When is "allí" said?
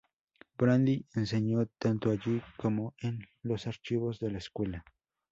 2.09-2.41